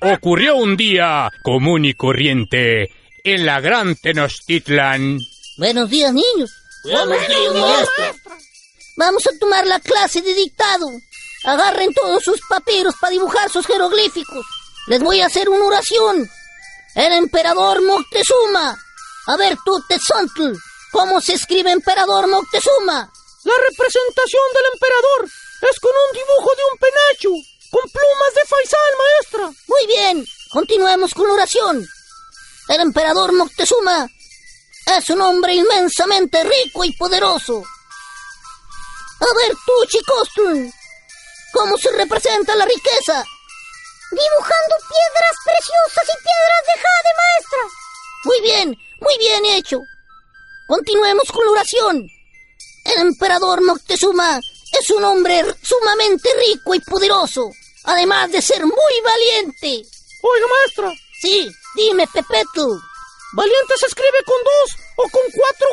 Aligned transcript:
Ocurrió 0.00 0.56
un 0.56 0.78
día 0.78 1.28
común 1.42 1.84
y 1.84 1.92
corriente 1.92 2.90
en 3.22 3.44
la 3.44 3.60
gran 3.60 3.94
Tenochtitlan. 3.96 5.18
Buenos 5.58 5.90
días, 5.90 6.12
niños. 6.14 6.50
Buenos 6.84 7.28
días, 7.28 7.54
maestro. 7.54 8.04
Vamos 8.96 9.26
a 9.26 9.38
tomar 9.38 9.66
la 9.66 9.78
clase 9.78 10.22
de 10.22 10.32
dictado. 10.32 10.88
Agarren 11.44 11.92
todos 11.92 12.22
sus 12.22 12.40
papiros 12.48 12.94
para 12.98 13.10
dibujar 13.10 13.50
sus 13.50 13.66
jeroglíficos. 13.66 14.46
Les 14.86 15.00
voy 15.02 15.20
a 15.20 15.26
hacer 15.26 15.50
una 15.50 15.66
oración. 15.66 16.26
El 16.94 17.12
emperador 17.12 17.82
Moctezuma. 17.82 18.78
A 19.28 19.36
ver 19.36 19.56
tú, 19.64 19.80
Tezontl, 19.86 20.52
¿cómo 20.90 21.20
se 21.20 21.34
escribe 21.34 21.70
emperador 21.70 22.26
Moctezuma? 22.26 23.12
La 23.44 23.54
representación 23.70 24.42
del 24.54 24.64
emperador 24.72 25.24
es 25.70 25.80
con 25.80 25.92
un 25.92 26.12
dibujo 26.12 26.50
de 26.56 26.62
un 26.72 26.78
penacho, 26.78 27.30
con 27.70 27.90
plumas 27.90 28.34
de 28.34 28.44
faisal, 28.46 28.92
maestra. 28.98 29.64
Muy 29.68 29.86
bien, 29.86 30.26
continuemos 30.50 31.14
con 31.14 31.28
la 31.28 31.34
oración. 31.34 31.86
El 32.68 32.80
emperador 32.80 33.32
Moctezuma 33.32 34.08
es 34.86 35.10
un 35.10 35.20
hombre 35.20 35.54
inmensamente 35.54 36.42
rico 36.42 36.84
y 36.84 36.92
poderoso. 36.96 37.62
A 39.20 39.36
ver 39.36 39.52
tú, 39.64 39.86
Chicostl, 39.86 40.68
¿cómo 41.52 41.78
se 41.78 41.92
representa 41.92 42.56
la 42.56 42.64
riqueza? 42.64 43.24
Dibujando 44.10 44.76
piedras 44.90 45.36
preciosas 45.44 46.04
y 46.04 46.22
piedras 46.22 46.62
de. 46.66 46.81
Muy 48.24 48.40
bien, 48.40 48.76
muy 49.00 49.18
bien 49.18 49.44
hecho. 49.46 49.80
Continuemos 50.68 51.30
con 51.32 51.44
la 51.44 51.52
oración. 51.52 52.06
El 52.84 53.00
emperador 53.08 53.62
Moctezuma 53.62 54.38
es 54.38 54.90
un 54.90 55.04
hombre 55.04 55.42
sumamente 55.62 56.28
rico 56.48 56.74
y 56.74 56.80
poderoso, 56.80 57.50
además 57.84 58.30
de 58.30 58.40
ser 58.40 58.64
muy 58.64 59.00
valiente. 59.04 59.88
Oiga, 60.22 60.46
maestra. 60.46 60.92
Sí, 61.20 61.50
dime, 61.76 62.06
Pepetu. 62.12 62.80
Valiente 63.34 63.74
se 63.78 63.86
escribe 63.86 64.22
con 64.24 64.36
dos 64.44 64.70
o 64.96 65.02
con 65.02 65.22
cuatro. 65.34 65.68